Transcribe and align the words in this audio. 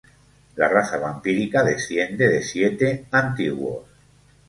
La 0.55 0.67
raza 0.67 0.97
vampírica 0.97 1.63
desciende 1.63 2.27
de 2.27 2.41
siete 2.41 3.05
"Antiguos". 3.11 3.85